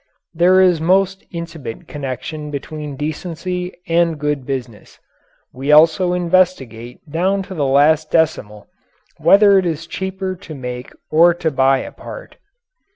There 0.33 0.59
is 0.61 0.81
most 0.81 1.23
intimate 1.29 1.87
connection 1.87 2.49
between 2.49 2.95
decency 2.95 3.75
and 3.87 4.19
good 4.19 4.47
business. 4.47 4.97
We 5.53 5.71
also 5.71 6.13
investigate 6.13 7.07
down 7.07 7.43
to 7.43 7.53
the 7.53 7.67
last 7.67 8.09
decimal 8.09 8.67
whether 9.19 9.59
it 9.59 9.65
is 9.67 9.85
cheaper 9.85 10.33
to 10.35 10.55
make 10.55 10.91
or 11.11 11.35
to 11.35 11.51
buy 11.51 11.81
a 11.81 11.91
part. 11.91 12.37